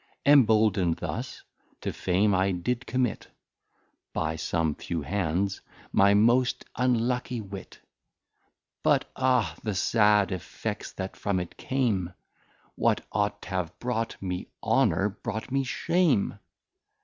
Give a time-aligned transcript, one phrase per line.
[0.25, 1.43] Embolden'd thus,
[1.81, 3.27] to Fame I did commit,
[4.13, 7.77] (By some few hands) my most Unlucky Wit.
[8.81, 12.13] But, ah, the sad effects that from it came!
[12.73, 16.39] What ought t'have brought me Honour, brought me shame!